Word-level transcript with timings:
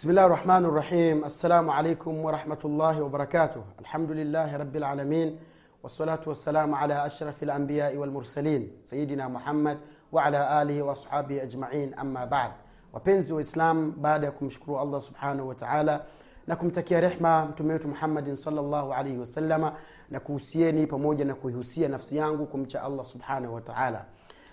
بسم 0.00 0.09
الله 0.09 0.25
الرحمن 0.25 0.65
الرحيم 0.65 1.25
السلام 1.25 1.69
عليكم 1.69 2.25
ورحمة 2.25 2.57
الله 2.65 3.01
وبركاته 3.01 3.61
الحمد 3.79 4.11
لله 4.11 4.57
رب 4.57 4.75
العالمين 4.75 5.29
والصلاة 5.83 6.19
والسلام 6.27 6.75
على 6.75 7.05
أشرف 7.05 7.43
الأنبياء 7.43 7.97
والمرسلين 7.97 8.71
سيدنا 8.85 9.27
محمد 9.27 9.77
وعلى 10.11 10.61
آله 10.61 10.81
وأصحابه 10.81 11.43
أجمعين 11.43 11.93
أما 11.93 12.25
بعد 12.25 12.51
wapenzi 12.93 13.33
waislamu 13.33 13.91
baada 13.91 14.25
ya 14.25 14.31
kumshukuru 14.31 14.79
allah 14.79 15.01
subhanahu 15.01 15.47
wa 15.47 15.55
taala 15.55 16.01
na 16.47 16.55
kumtakia 16.55 17.01
rehma 17.01 17.45
mtume 17.45 17.73
wetu 17.73 17.87
muhammadin 17.87 18.35
salllahu 18.35 18.93
alaihi 18.93 19.17
wasalama 19.19 19.73
na 20.09 20.19
kuhusieni 20.19 20.87
pamoja 20.87 21.25
na 21.25 21.35
kuihusia 21.35 21.89
nafsi 21.89 22.17
yangu 22.17 22.45
kumcha 22.45 22.83
allah 22.83 23.05
subhanahu 23.05 23.55
wa 23.55 23.61
taala 23.61 24.05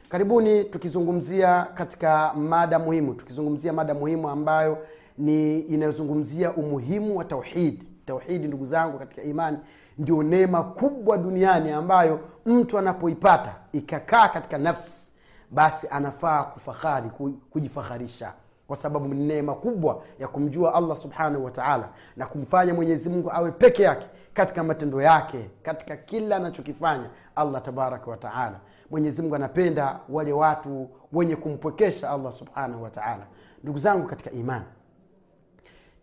karibuni 0.09 0.65
tukizungumzia 0.65 1.63
katika 1.75 2.35
mada 2.35 2.79
muhimu 2.79 3.15
tukizungumzia 3.15 3.73
mada 3.73 3.95
muhimu 3.95 4.29
ambayo 4.29 4.79
ni 5.19 5.61
inayozungumzia 5.61 6.53
umuhimu 6.53 7.17
wa 7.19 7.25
tauhidi 7.25 7.89
tauhidi 8.07 8.49
ndugu 8.49 8.65
zangu 8.65 8.99
katika 8.99 9.23
imani 9.23 9.59
ndio 9.99 10.23
neema 10.23 10.63
kubwa 10.63 11.19
duniani 11.19 11.71
ambayo 11.73 12.21
mtu 12.47 12.79
anapoipata 12.79 13.55
ikakaa 13.73 14.29
katika 14.29 14.59
nafsi 14.59 15.13
basi 15.51 15.89
anafaa 15.91 16.43
kufahari 16.43 17.11
kujifaharisha. 17.51 18.33
Kwa 18.67 18.77
sababu 18.77 19.15
ni 19.15 19.27
neema 19.27 19.55
kubwa 19.55 20.03
ya 20.19 20.29
kumjua 20.29 20.75
allah 20.75 20.97
subhanahu 20.97 21.45
wataala 21.45 21.89
na 22.17 22.27
kumfanya 22.27 22.75
mwenyezi 22.75 23.09
mungu 23.11 23.31
awe 23.33 23.51
peke 23.53 23.83
yake 23.83 24.07
katika 24.35 24.63
matendo 24.65 25.03
yake 25.03 25.51
katika 25.63 25.97
kila 25.97 26.37
anachokifanya 26.37 27.11
allah 27.37 27.63
tabaraka 27.63 28.11
wataala 28.11 28.61
mwenyezimungu 28.91 29.35
anapenda 29.35 30.01
wale 30.09 30.33
watu 30.33 30.89
wenye 31.13 31.37
kumpwekesha 31.37 32.11
allah 32.11 32.33
subhanahu 32.33 32.83
wataala 32.83 33.27
ndugu 33.63 33.79
zangu 33.79 34.07
katika 34.07 34.31
imani 34.31 34.65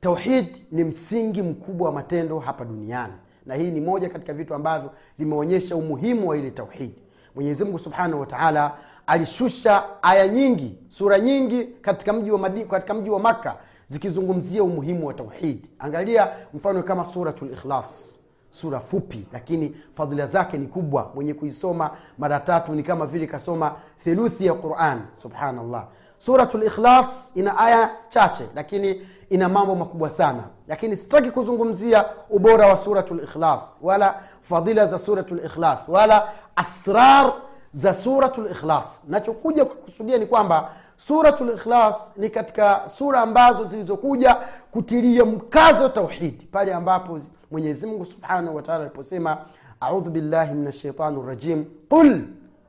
tauhid 0.06 0.58
ni 0.72 0.84
msingi 0.84 1.42
mkubwa 1.42 1.88
wa 1.90 1.94
matendo 1.96 2.40
hapa 2.40 2.66
duniani. 2.66 3.14
Na 3.46 3.56
hii 3.56 3.72
ni 3.72 3.82
moja 3.82 4.10
katika 4.10 4.34
vitu 4.34 4.54
ambavyo 4.54 4.92
vimeonyesha 5.20 5.76
umuhimu 5.76 6.28
wa 6.30 6.38
ile 6.38 6.52
tauhidi 6.52 6.96
mwenyezimngu 7.36 7.80
subhanahu 7.80 8.20
wataala 8.22 8.78
alishusha 9.08 9.84
aya 10.04 10.28
nyingi 10.28 10.78
sura 10.90 11.20
nyingi 11.20 11.64
katika 11.64 12.14
mji 12.14 12.32
wa 12.32 12.40
Madi, 12.40 12.66
katika 12.66 12.94
mji 12.94 13.10
wa 13.10 13.20
makka 13.20 13.58
zikizungumzia 13.88 14.64
umuhimu 14.64 15.08
wa 15.08 15.14
tauhidi 15.14 15.70
angalia 15.80 16.28
mfano 16.54 16.84
kama 16.84 17.06
suratu 17.06 17.46
likhlas 17.46 18.20
sura 18.50 18.80
fupi 18.80 19.28
lakini 19.34 19.76
fadhila 19.94 20.26
zake 20.26 20.58
ni 20.58 20.68
kubwa. 20.68 21.12
Mwenye 21.16 21.34
kuisoma 21.34 21.92
mara 22.18 22.40
tatu 22.40 22.74
ni 22.76 22.84
kama 22.84 23.06
vile 23.06 23.28
kasoma 23.28 23.76
theluthi 24.04 24.46
ya 24.46 24.54
quran. 24.54 25.02
Subhanallah 25.22 25.88
suratu 26.18 26.58
likhlas 26.58 27.32
ina 27.36 27.58
aya 27.58 27.90
chache 28.10 28.44
lakini 28.56 29.02
ina 29.30 29.50
mambo 29.50 29.76
makubwa 29.76 30.10
sana. 30.10 30.44
Lakini 30.68 30.98
sitaki 30.98 31.32
kuzungumzia 31.32 32.06
ubora 32.30 32.68
wa 32.68 32.78
suratul 32.78 33.18
likhlas 33.20 33.80
wala 33.82 34.16
fadhila 34.42 34.86
za 34.86 35.00
suratul 35.00 35.38
likhlas 35.42 35.90
wala 35.90 36.28
asrar 36.56 37.34
za 37.74 37.94
suratul 37.94 38.48
likhlas 38.48 39.04
nachokuja 39.08 39.66
kukusudia 39.66 40.18
ni 40.18 40.26
kwamba 40.26 40.70
suratu 40.98 41.46
likhlas 41.46 42.14
ni 42.18 42.30
katika 42.30 42.88
sura 42.88 43.22
ambazo 43.22 43.64
zilizokuja 43.66 44.38
kutilia 44.72 45.26
mkazo 45.26 45.90
tauhidi 45.90 46.46
pale 46.46 46.74
ambapo 46.74 47.20
mwenyezimngu 47.52 48.06
subhanahu 48.06 48.56
wataala 48.56 48.82
aliposema 48.84 49.38
audhu 49.80 50.10
billahi 50.10 50.54
min 50.54 50.72
shaitani 50.72 51.24
rajim 51.28 51.66
qul 51.90 52.22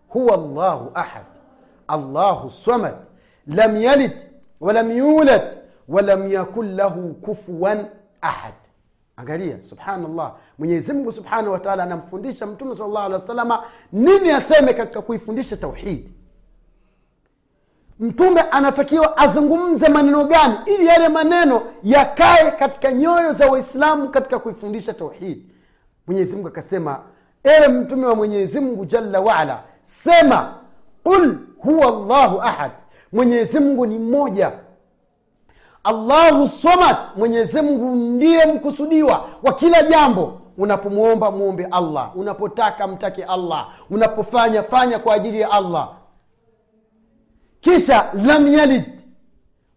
huwa 0.08 0.36
llahu 0.36 0.90
ahad 0.94 1.24
allahu 1.88 2.50
samad 2.50 2.94
lam 3.46 3.76
yalid 3.76 4.12
walam 4.60 4.90
yulad 4.90 5.58
walam 5.88 6.26
yakun 6.32 6.76
lahu 6.76 7.14
kufuwan 7.14 7.86
ahad 8.20 8.54
angalia 9.16 9.62
subhanallah. 9.62 10.34
Mwenyezimngu 10.58 11.12
subhanahu 11.12 11.52
wataala 11.52 11.82
anamfundisha 11.82 12.46
mtume 12.46 12.74
sal 12.76 12.86
llahu 12.90 12.98
alehi 13.06 13.20
wa 13.20 13.26
salama 13.26 13.64
nini 13.92 14.30
aseme 14.30 14.74
katika 14.74 15.02
kuifundisha 15.02 15.56
tauhidi 15.56 16.12
mtume 18.00 18.40
anatakiwa 18.40 19.16
azungumze 19.16 19.88
maneno 19.88 20.24
gani 20.24 20.54
ili 20.66 20.86
yale 20.86 21.08
maneno 21.08 21.62
yakae 21.82 22.50
katika 22.50 22.92
nyoyo 22.92 23.32
za 23.32 23.46
waislamu 23.46 24.08
katika 24.08 24.38
kuifundisha 24.38 24.92
tauhidi 24.94 25.46
mwenyezimngu 26.06 26.48
akasema 26.48 27.00
ewe 27.44 27.68
mtume 27.68 28.06
wa 28.06 28.14
mwenyezimngu 28.14 28.84
jalla 28.84 29.20
waala 29.20 29.62
sema 29.82 30.54
qul 31.04 31.38
huwa 31.58 31.90
llahu 31.90 32.40
ahad 32.42 32.70
mwenyezimngu 33.12 33.86
ni 33.86 33.98
mmoja. 33.98 34.52
Allahu 35.84 36.48
somad 36.48 36.96
mwenyezimngu 37.16 37.94
ndiye 37.94 38.46
mkusudiwa 38.46 39.28
wa 39.42 39.52
kila 39.52 39.82
jambo. 39.82 40.40
Unapomwomba 40.58 41.30
mwombe 41.30 41.64
allah 41.70 42.16
unapotaka 42.16 42.86
mtake 42.86 43.24
allah 43.24 43.68
unapofanya 43.90 44.62
fanya 44.62 44.98
kwa 44.98 45.14
ajili 45.14 45.40
ya 45.40 45.50
allah. 45.50 45.88
Kisha 47.60 48.10
lam 48.14 48.46
yalid. 48.46 48.84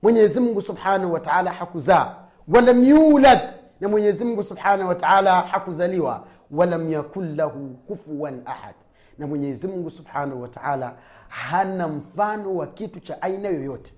Mwenyezimngu 0.01 0.61
subhanahu 0.61 1.13
wataala 1.13 1.51
hakuzaa. 1.51 2.15
Walam 2.47 2.83
yulad. 2.83 3.39
Na 3.79 3.87
mwenyezimngu 3.89 4.43
subhanahu 4.43 4.89
wataala 4.89 5.41
hakuzaliwa. 5.41 6.23
Walam 6.51 6.91
yakun 6.93 7.35
lahu 7.35 7.69
kufuwan 7.87 8.41
ahad 8.45 8.75
na 9.19 9.27
mwenyezimngu 9.27 9.91
subhanahu 9.91 10.41
wataala 10.41 10.93
hana 11.29 11.87
mfano 11.87 12.55
wa 12.55 12.67
kitu 12.67 12.99
cha 12.99 13.21
aina 13.21 13.49
yoyote. 13.49 13.93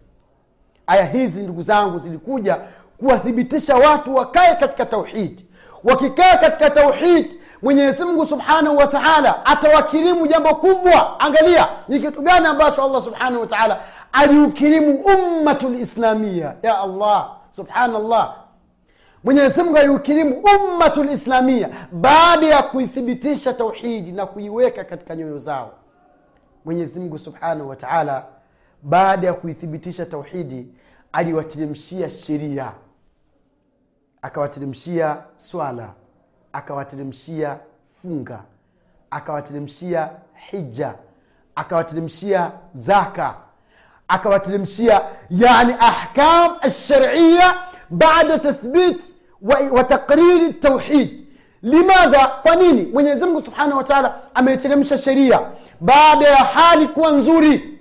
Aya 0.88 1.06
hizi 1.06 1.44
ndugu 1.44 1.62
zangu 1.62 2.00
zilikuja 2.00 2.58
kuwathibitisha 2.98 3.76
watu 3.76 4.16
wakae 4.16 4.56
katika 4.56 4.86
tauhidi 4.86 5.46
wakikaa 5.84 6.38
katika 6.38 6.70
tauhidi 6.70 7.40
mwenyezimngu 7.62 8.26
subhanahu 8.26 8.78
wa 8.78 8.88
taala 8.88 9.46
atawakirimu 9.46 10.28
jambo 10.28 10.56
kubwa. 10.56 11.20
Angalia 11.20 11.68
ni 11.88 12.00
kitu 12.00 12.22
gani 12.22 12.46
ambacho 12.48 12.84
allah 12.84 13.02
subhanahu 13.02 13.42
wa 13.42 13.48
taala 13.48 13.80
aliukirimu 14.12 14.94
ummatu 15.06 15.70
lislamia 15.70 16.56
ya 16.64 16.80
allah 16.80 17.32
subhanallah 17.50 18.36
mwenyezimngu 19.24 19.78
aliukirimu 19.78 20.44
ummatu 20.56 21.04
lislamia 21.04 21.70
baada 21.92 22.48
ya 22.48 22.64
kuithibitisha 22.64 23.54
tauhidi 23.54 24.12
na 24.12 24.26
kuiweka 24.26 24.84
katika 24.84 25.16
nyoyo 25.16 25.38
zao. 25.38 25.72
Mwenyezimngu 26.66 27.20
subhanahu 27.20 27.70
wa 27.70 27.76
taala 27.76 28.26
baada 28.84 29.28
ya 29.28 29.34
kuithibitisha 29.34 30.06
tauhidi 30.06 30.68
aliwateremshia 31.12 32.09
sheria. 32.09 32.72
Akawateremshia 34.22 35.18
swala 35.38 35.90
akawateremshia 36.53 37.58
funga 38.02 38.44
akawateremshia 39.12 40.09
hija 40.52 40.94
akawateremshia 41.56 42.52
zaka 42.74 43.36
akawateremshia 44.08 45.02
yani 45.30 45.74
ahkam 45.80 46.56
alsharia 46.62 47.53
tathbit 48.40 49.02
wa 49.72 49.84
taqriri 49.84 50.53
tauhid 50.53 51.25
limadha? 51.62 52.28
Kwa 52.28 52.56
nini? 52.56 52.85
Mwenyezimngu 52.94 53.41
subhanahu 53.46 53.78
wa 53.78 53.84
taala 53.84 54.16
ameteremsha 54.34 54.97
sheria. 54.97 55.40
Baada 55.79 56.28
ya 56.28 56.35
hali 56.35 56.88
kuwa 56.88 57.12
nzuri 57.12 57.79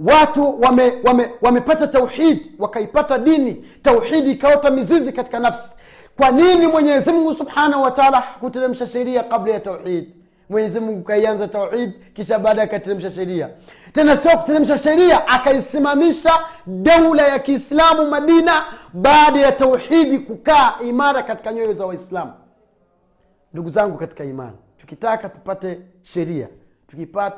watu 0.00 0.60
wamepata 0.60 1.08
wame, 1.08 1.30
wame 1.42 1.60
tauhidi 1.60 2.52
wakaipata 2.58 3.18
dini. 3.18 3.64
Tauhidi 3.82 4.30
ikaota 4.30 4.70
mizizi 4.70 5.12
katika 5.12 5.38
nafsi. 5.38 5.76
Kwa 6.16 6.30
nini 6.30 6.66
mwenyezimngu 6.66 7.34
subhanahu 7.34 7.82
wataala 7.82 8.20
hakuteremsha 8.20 8.86
sheria 8.86 9.22
kabla 9.22 9.52
ya 9.52 9.60
tauhidi 9.60 10.12
mwenyezimngu 10.48 11.02
kaianza 11.02 11.48
tauhid 11.48 11.92
kisha 12.14 12.38
baada 12.38 12.62
akateremsha 12.62 13.10
sheria. 13.10 13.50
Tena 13.92 14.16
sio 14.16 14.38
kuteremsha 14.38 14.78
sheria 14.78 15.28
akaisimamisha 15.28 16.30
daula 16.66 17.28
ya 17.28 17.38
kiislamu 17.38 18.10
madina 18.10 18.64
baada 18.92 19.40
ya 19.40 19.52
tauhidi 19.52 20.18
kukaa 20.18 20.74
imara 20.88 21.22
katika 21.22 21.52
nyoyo 21.52 21.72
za 21.72 21.86
waislamu. 21.86 22.32
Ndugu 23.52 23.68
zangu 23.68 23.98
katika 23.98 24.24
imani 24.24 24.56
tukitaka 24.78 25.28
tupate 25.28 25.80
sheria 26.02 26.48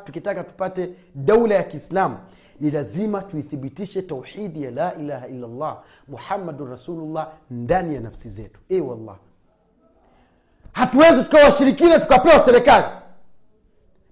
tukitaka 0.04 0.44
tupate 0.44 0.90
daula 1.14 1.54
ya 1.54 1.62
kiislamu 1.62 2.16
ni 2.60 2.70
lazima 2.70 3.22
tuithibitishe 3.22 4.02
tauhidi 4.02 4.62
ya 4.62 4.70
la 4.70 4.94
ilaha 4.94 5.28
illallah 5.28 5.82
muhammadun 6.08 6.70
rasulullah 6.70 7.28
ndani 7.50 7.94
ya 7.94 8.00
nafsi 8.00 8.28
zetu. 8.28 8.60
E 8.68 8.80
wallah 8.80 9.16
hatuwezi 10.72 11.22
tukawa 11.22 11.44
washirikina 11.44 11.98
tukapewa 11.98 12.40
serikali. 12.40 12.84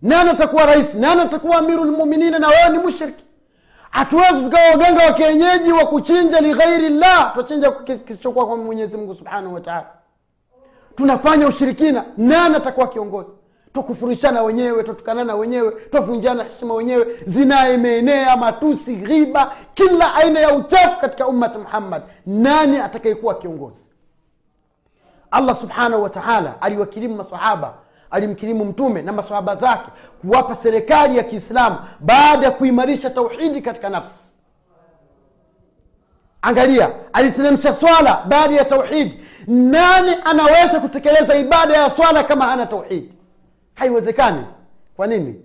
Nani 0.03 0.31
atakuwa 0.31 0.67
rais? 0.67 0.94
Nani 0.94 1.20
atakuwa 1.20 1.56
amirulmuminina 1.58 2.38
na 2.38 2.49
wewe 2.49 2.69
ni 2.70 2.79
mushriki. 2.79 3.25
Hatuwezi 3.91 4.41
tukawa 4.43 4.70
waganga 4.70 5.05
wa 5.06 5.12
kienyeji 5.12 5.73
wa 5.73 5.87
kuchinja 5.87 6.41
lighairi 6.41 6.88
llah. 6.88 7.32
Twachinja 7.35 7.70
kisichokuwa 8.06 8.47
kwa 8.47 8.56
mwenyezi 8.56 8.97
mungu 8.97 9.14
subhanahu 9.14 9.55
wataala 9.55 9.87
tunafanya 10.97 11.47
ushirikina. 11.47 12.05
Nani 12.17 12.56
atakuwa 12.56 12.88
kiongozi? 12.88 13.32
Twakufurishana 13.73 14.43
wenyewe 14.43 14.82
twatukanana 14.82 15.35
wenyewe 15.35 15.70
twavunjana 15.91 16.44
heshima 16.44 16.75
wenyewe. 16.75 17.06
Zinaa 17.26 17.69
imeenea 17.69 18.37
matusi 18.37 18.97
ghiba 18.97 19.52
kila 19.75 20.14
aina 20.14 20.41
ya 20.41 20.55
uchafu 20.55 21.00
katika 21.00 21.26
ummati 21.29 21.59
muhammad. 21.59 22.02
Nani 22.26 22.76
atakayekuwa 22.76 23.35
kiongozi 23.35 23.79
allah 25.31 25.55
subhanahu 25.56 26.02
wa 26.02 26.11
taala 26.11 26.62
aliwakirimu 26.62 27.14
masahaba 27.17 27.75
alimkirimu 28.11 28.64
mtume 28.64 29.02
na 29.02 29.12
masahaba 29.12 29.56
zake 29.56 29.90
kuwapa 30.20 30.55
serikali 30.56 31.17
ya 31.17 31.23
kiislamu 31.23 31.76
baada 32.00 32.46
ya 32.46 32.52
kuimarisha 32.52 33.11
tauhidi 33.11 33.62
katika 33.62 33.90
nafsi. 33.90 34.37
Angalia 36.43 36.90
aliteremsha 37.12 37.75
swala 37.75 38.25
baada 38.28 38.55
ya 38.55 38.64
tauhidi 38.64 39.20
nani 39.46 40.17
anaweza 40.25 40.81
kutekeleza 40.81 41.34
ibada 41.34 41.76
ya 41.76 41.90
swala 41.90 42.25
kama 42.25 42.44
hana 42.44 42.67
tauhidi 42.67 43.12
haiwezekani. 43.75 44.44
Kwa 44.96 45.06
nini? 45.06 45.40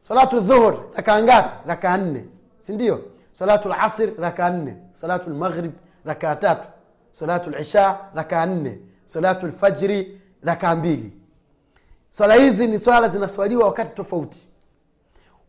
Salatu 0.00 0.40
dhuhur 0.40 0.78
rakaa 0.94 1.22
ngapi? 1.22 1.68
Rakaa 1.68 1.96
nne. 1.96 2.24
Sindio 2.58 3.00
salatu 3.32 3.68
lasir 3.68 4.10
rakaa 4.18 4.50
nne. 4.50 4.76
Salatu 4.92 5.30
lmaghrib 5.30 5.72
rakaa 6.04 6.36
tatu 6.36 6.68
salatu 7.12 7.50
lisha 7.50 7.98
rakaa 8.14 8.46
nne. 8.46 8.78
Salatu 9.04 9.46
lfajri 9.46 10.20
rakaa 10.42 10.74
mbili. 10.74 11.12
Swala 12.10 12.34
hizi 12.34 12.66
ni 12.66 12.78
swala 12.78 13.08
zinaswaliwa 13.08 13.64
wakati 13.66 13.94
tofauti. 13.94 14.48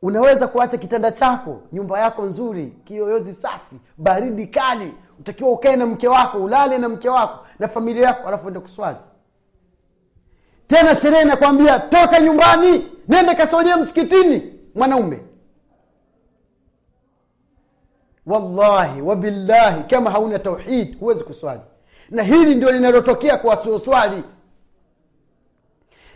Unaweza 0.02 0.48
kuacha 0.48 0.78
kitanda 0.78 1.12
chako 1.12 1.62
nyumba 1.74 2.00
yako 2.00 2.26
nzuri 2.26 2.74
kiyoyozi 2.84 3.34
safi 3.36 3.76
baridi 3.98 4.48
kali. 4.48 4.94
Utakiwa 5.20 5.50
ukae 5.52 5.76
na 5.76 5.86
mke 5.86 6.08
wako 6.08 6.38
ulale 6.38 6.78
na 6.78 6.90
mke 6.90 7.10
wako 7.10 7.46
na 7.60 7.68
familia 7.68 8.08
yako 8.08 8.28
alafu 8.28 8.48
ende 8.48 8.60
kuswali. 8.60 8.98
Tena 10.68 10.96
sherehe 10.96 11.22
inakwambia 11.22 11.80
toka 11.80 12.20
nyumbani 12.20 12.88
nende 13.08 13.36
kaswalia 13.36 13.78
msikitini 13.78 14.54
mwanaume 14.76 15.20
wallahi 18.26 19.02
wabillahi 19.02 19.84
kama 19.84 20.10
hauna 20.12 20.40
tauhid 20.40 21.00
huwezi 21.00 21.24
kuswali. 21.24 21.62
Na 22.10 22.24
hili 22.24 22.56
ndio 22.56 22.72
linalotokea 22.72 23.38
kwa 23.38 23.50
wasioswali. 23.50 24.24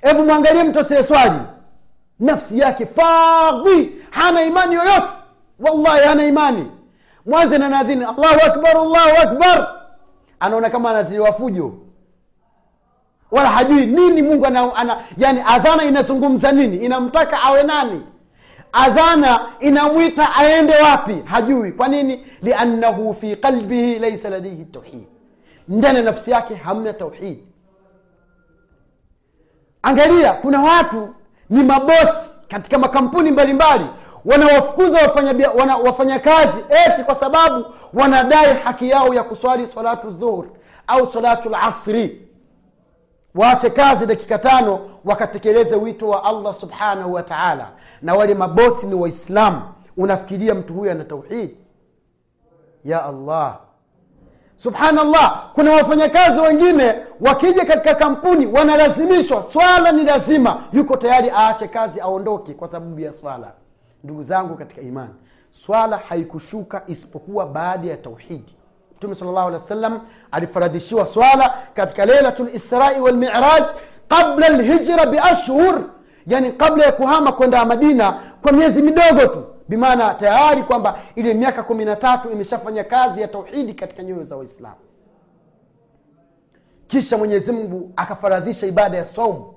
Hebu 0.02 0.24
mwangalie 0.24 0.64
mtu 0.64 0.80
asiyeswali. 0.80 1.40
Nafsi 2.20 2.60
yake 2.60 2.86
fadhi 2.86 3.96
hana 4.10 4.42
imani 4.44 4.76
yoyote. 4.76 5.08
Wallahi 5.60 6.08
hana 6.08 6.26
imani. 6.26 6.72
Mwanze 7.26 7.58
na 7.58 7.70
nadhini 7.70 8.04
allahu 8.06 8.40
akbar 8.46 8.78
allahu 8.78 9.18
akbar. 9.22 9.76
Anaona 10.40 10.70
kama 10.70 10.90
anatiliwa 10.90 11.34
fujo. 11.34 11.74
Wala 13.32 13.50
hajui 13.50 13.86
nini 13.86 14.22
mungu 14.22 14.46
ana, 14.46 14.76
ana 14.76 14.98
yani 15.18 15.42
adhana 15.48 15.84
inazungumza 15.84 16.52
nini? 16.52 16.78
Inamtaka 16.78 17.42
awe 17.42 17.64
nani 17.64 18.02
adhana 18.76 19.40
inamwita 19.60 20.36
aende 20.36 20.74
wapi? 20.82 21.16
Hajui. 21.26 21.72
Kwa 21.72 21.88
nini? 21.88 22.26
Liannahu 22.42 23.14
fi 23.14 23.36
qalbihi 23.36 24.00
laisa 24.00 24.30
ladaihi 24.30 24.66
tauhid 24.66 25.08
ndani 25.68 25.98
ya 25.98 26.04
nafsi 26.04 26.32
yake 26.32 26.56
hamna 26.56 26.94
tauhid 26.94 27.40
angalia 29.82 30.34
kuna 30.34 30.62
watu 30.62 31.10
ni 31.50 31.64
mabosi 31.64 32.30
katika 32.48 32.78
makampuni 32.78 33.32
mbalimbali 33.32 33.86
wanawafukuza 34.26 34.98
wafanya, 35.02 35.50
wana, 35.52 35.78
wafanya 35.78 36.16
eti 36.70 37.04
kwa 37.06 37.16
sababu 37.16 37.66
wanadai 37.94 38.54
haki 38.64 38.90
yao 38.90 39.14
ya 39.14 39.24
kuswali 39.24 39.68
salatu 39.68 40.12
dhuhur 40.12 40.46
au 40.88 41.08
salatu 41.08 41.50
lasri 41.50 42.25
waache 43.36 43.70
kazi 43.70 44.06
dakika 44.06 44.40
tano 44.40 44.80
wakatekeleze 45.06 45.76
wito 45.76 46.08
wa 46.08 46.24
allah 46.24 46.54
subhanahu 46.54 47.14
wa 47.14 47.24
taala. 47.24 47.70
Na 48.02 48.14
wale 48.16 48.34
mabosi 48.34 48.88
ni 48.88 48.96
waislamu. 48.96 49.62
Unafikiria 49.98 50.56
mtu 50.56 50.74
huyo 50.74 50.92
ana 50.92 51.04
tauhidi 51.04 51.58
ya 52.86 53.06
allah. 53.06 53.60
Subhanallah. 54.56 55.50
Kuna 55.54 55.72
wafanyakazi 55.72 56.40
wengine 56.40 56.96
wakija 57.22 57.66
katika 57.66 57.96
kampuni 57.96 58.46
wanalazimishwa. 58.46 59.44
Swala 59.54 59.92
ni 59.92 60.04
lazima. 60.04 60.64
Yuko 60.74 60.98
tayari 60.98 61.32
aache 61.36 61.68
kazi 61.68 62.00
aondoke 62.02 62.54
kwa 62.54 62.68
sababu 62.68 63.00
ya 63.00 63.14
swala. 63.14 63.52
Ndugu 64.04 64.24
zangu 64.24 64.56
katika 64.56 64.82
imani 64.82 65.14
swala 65.52 65.98
haikushuka 65.98 66.82
isipokuwa 66.88 67.46
baada 67.46 67.88
ya 67.88 67.98
tauhidi 67.98 68.56
mtume 69.08 69.16
sal 69.16 69.28
llahu 69.28 69.48
alehi 69.48 69.62
wa 69.64 69.68
sallam 69.68 70.00
alifaradhishiwa 70.32 71.06
swala 71.08 71.54
katika 71.74 72.06
leilatu 72.06 72.44
lisrai 72.46 73.02
walmiraj 73.02 73.64
qabla 74.08 74.50
lhijra 74.50 75.06
biashhur 75.06 75.82
yani 76.28 76.52
kabla 76.52 76.86
ya 76.86 76.92
kuhama 76.92 77.32
kwenda 77.32 77.66
madina 77.66 78.12
kwa 78.42 78.52
miezi 78.52 78.82
midogo 78.82 79.28
tu. 79.28 79.44
Bimaana 79.68 80.14
tayari 80.14 80.64
kwamba 80.64 81.00
ile 81.16 81.34
miaka 81.34 81.64
kumi 81.64 81.86
na 81.86 81.96
tatu 81.96 82.30
imeshafanya 82.30 82.84
kazi 82.84 83.22
ya 83.22 83.28
tauhidi 83.28 83.74
katika 83.74 84.04
nyoyo 84.04 84.24
za 84.24 84.36
waislamu. 84.36 84.76
Kisha 86.88 87.18
mwenyezi 87.18 87.52
mungu 87.52 87.92
akafaradhisha 87.96 88.68
ibada 88.68 88.98
ya 88.98 89.06
saumu 89.06 89.54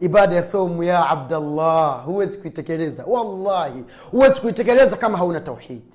ibada 0.00 0.36
ya 0.36 0.42
saumu 0.42 0.82
ya 0.82 1.08
abdallah 1.08 2.04
huwezi 2.04 2.38
kuitekeleza. 2.38 3.04
Wallahi 3.06 3.84
huwezi 4.10 4.40
kuitekeleza 4.40 4.96
kama 4.96 5.18
hauna 5.18 5.40
tauhidi 5.40 5.94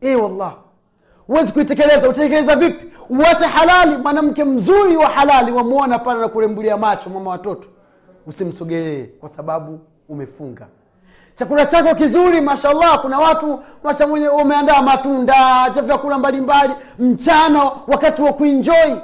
e 0.00 0.16
wallah 0.16 0.56
huwezi 1.26 1.52
kuitekeleza. 1.52 2.08
Utatekeleza 2.08 2.56
vipi? 2.56 2.92
Uwache 3.08 3.44
halali 3.44 3.96
mwanamke 3.96 4.44
mzuri 4.44 4.96
wa 4.96 5.06
halali 5.06 5.52
wamwona 5.52 5.98
pale 5.98 6.20
na 6.20 6.28
kurembulia 6.28 6.76
macho 6.76 7.10
mama 7.10 7.30
watoto. 7.30 7.68
Usimsogelee 8.26 9.04
kwa 9.04 9.28
sababu 9.28 9.80
umefunga. 10.08 10.66
Chakula 11.34 11.66
chako 11.66 11.94
kizuri 11.94 12.40
mashallah 12.40 13.00
kuna 13.02 13.18
watu 13.18 13.60
masha 13.84 14.06
mwenye 14.06 14.28
umeandaa 14.28 14.82
matunda 14.82 15.70
vyakula 15.84 16.18
mbalimbali 16.18 16.72
mchana 16.98 17.70
wakati 17.86 18.22
wa 18.22 18.32
kuinjoi 18.32 18.96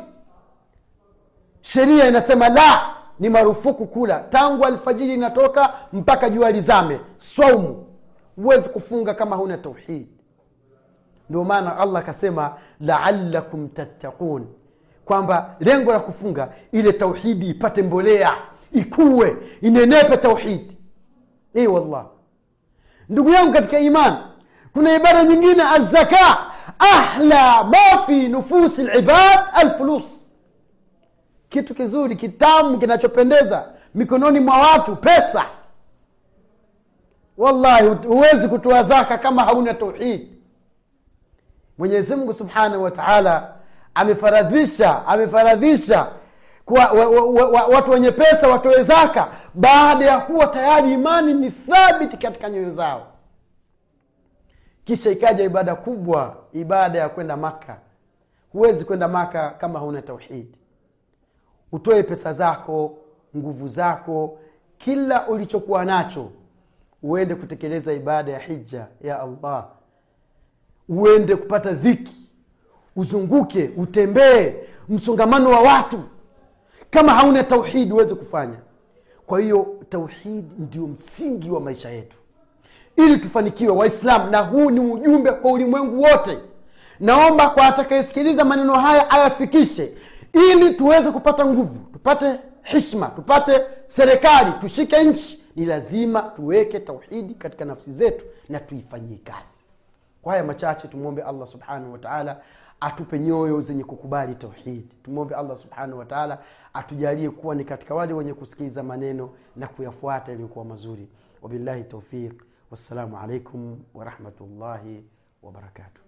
sheria 1.61 2.09
inasema 2.09 2.49
la 2.49 2.81
ni 3.20 3.29
marufuku 3.29 3.87
kula. 3.87 4.19
Tangu 4.20 4.65
alfajiri 4.65 5.15
inatoka 5.15 5.73
mpaka 5.93 6.31
jua 6.31 6.50
lizame 6.50 7.00
swaumu. 7.19 7.85
Huwezi 8.37 8.69
kufunga 8.69 9.15
kama 9.15 9.37
huna 9.37 9.59
tauhidi 9.59 10.18
ndio 11.31 11.45
maana 11.45 11.79
allah 11.79 12.03
akasema 12.03 12.55
laalakum 12.81 13.69
tattaqun 13.69 14.47
kwamba 15.05 15.57
lengo 15.61 15.93
la 15.93 16.01
kufunga 16.01 16.49
ile 16.73 16.93
tauhidi 16.93 17.49
ipate 17.51 17.83
mbolea 17.83 18.33
ikuwe 18.73 19.37
inenepe 19.63 20.17
tauhidi 20.17 20.77
ei 21.55 21.67
wallah. 21.67 22.07
Ndugu 23.09 23.31
yangu 23.31 23.53
katika 23.53 23.79
iman 23.79 24.17
kuna 24.73 24.95
ibada 24.97 25.25
nyingine 25.25 25.63
azaka 25.63 26.39
ahla 26.79 27.65
ma 27.65 28.03
fi 28.07 28.29
nufusi 28.29 28.83
libad 28.83 29.39
alfulus. 29.53 30.29
Kitu 31.49 31.75
kizuri 31.75 32.17
kitamu 32.17 32.79
kinachopendeza 32.79 33.65
mikononi 33.94 34.41
mwa 34.41 34.58
watu 34.58 34.97
pesa. 34.97 35.44
Wallahi 37.39 37.87
huwezi 37.89 38.49
kutoa 38.49 38.82
zaka 38.82 39.19
kama 39.19 39.43
hauna 39.44 39.75
tauhidi 39.75 40.38
mwenyezi 41.79 42.17
mungu 42.17 42.32
subhanahu 42.32 42.82
wa 42.82 42.91
taala 42.91 43.55
amefaradhisha 43.94 45.06
amefaradhisha 45.06 46.06
kwa 46.65 46.87
wa, 46.91 47.06
wa, 47.08 47.25
wa, 47.27 47.49
wa, 47.49 47.67
watu 47.67 47.91
wenye 47.91 48.11
pesa 48.13 48.49
watoe 48.49 48.82
zaka 48.82 49.29
baada 49.55 50.05
ya 50.05 50.20
kuwa 50.20 50.47
tayari 50.47 50.93
imani 50.93 51.35
ni 51.35 51.51
thabiti 51.51 52.17
katika 52.17 52.51
nyoyo 52.51 52.70
zao. 52.70 53.06
Kisha 54.85 55.11
ikaja 55.11 55.44
ibada 55.44 55.75
kubwa 55.75 56.37
ibada 56.53 56.99
ya 56.99 57.08
kwenda 57.08 57.37
maka 57.37 57.77
huwezi 58.53 58.85
kwenda 58.85 59.08
maka 59.08 59.51
kama 59.51 59.79
hauna 59.79 60.03
tauhidi 60.03 60.58
utoe 61.73 62.03
pesa 62.03 62.32
zako 62.32 62.99
nguvu 63.37 63.69
zako 63.69 64.39
kila 64.79 65.27
ulichokuwa 65.29 65.85
nacho 65.85 66.31
uende 67.03 67.35
kutekeleza 67.35 67.93
ibada 67.93 68.32
ya 68.32 68.39
hija 68.39 68.87
ya 69.01 69.20
allah 69.23 69.67
uende 70.89 71.37
kupata 71.37 71.73
dhiki 71.73 72.17
uzunguke 72.97 73.71
utembee 73.77 74.55
msongamano 74.89 75.51
wa 75.51 75.61
watu. 75.61 76.03
Kama 76.91 77.15
hauna 77.15 77.43
tauhidi 77.45 77.91
huwezi 77.93 78.15
kufanya. 78.15 78.57
Kwa 79.27 79.41
hiyo 79.41 79.67
tauhidi 79.89 80.55
ndio 80.59 80.87
msingi 80.87 81.51
wa 81.51 81.61
maisha 81.61 81.91
yetu. 81.91 82.17
Ili 82.97 83.17
tufanikiwe 83.17 83.73
waislamu 83.73 84.31
na 84.31 84.39
huu 84.39 84.71
ni 84.71 84.81
ujumbe 84.81 85.33
kwa 85.33 85.53
ulimwengu 85.53 86.03
wote. 86.03 86.39
Naomba 87.01 87.51
kwa 87.51 87.67
atakayesikiliza 87.67 88.45
maneno 88.45 88.73
haya 88.75 89.11
ayafikishe. 89.11 89.93
Ili 90.33 90.75
tuweze 90.75 91.11
kupata 91.11 91.47
nguvu 91.47 91.79
tupate 91.93 92.39
hishma 92.63 93.07
tupate 93.09 93.61
serikali 93.87 94.53
tushike 94.61 95.05
nchi 95.05 95.43
ni 95.57 95.65
lazima 95.67 96.23
tuweke 96.23 96.81
tauhidi 96.81 97.35
katika 97.35 97.65
nafsi 97.65 97.93
zetu 97.93 98.25
na 98.49 98.61
tuifanyie 98.61 99.19
kazi 99.25 99.57
kwa 100.29 100.35
haya 100.35 100.47
machache 100.47 100.89
tumwombe 100.89 101.23
allah 101.23 101.47
subhanahu 101.47 101.93
wataala 101.93 102.41
atupe 102.81 103.19
nyoyo 103.19 103.61
zenye 103.61 103.85
kukubali 103.85 104.35
tauhidi 104.35 104.89
tumwombe 105.03 105.35
allah 105.35 105.56
subhanahu 105.56 105.99
wataala 105.99 106.39
atujalie 106.75 107.31
kuwa 107.31 107.55
ni 107.55 107.65
katika 107.65 107.94
wale 107.94 108.13
wenye 108.15 108.35
kusikiliza 108.35 108.82
maneno 108.82 109.31
na 109.56 109.67
kuyafuata 109.69 110.31
yaliyokuwa 110.31 110.65
mazuri. 110.65 111.08
Wabillahi 111.43 111.85
taufiq 111.85 112.43
wassalamu 112.70 113.19
alaikum 113.19 113.79
warahmatullahi 113.94 115.05
wabarakatuh 115.43 116.07